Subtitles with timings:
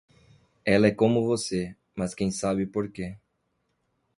[0.65, 3.15] Ela é como você, mas quem sabe porque.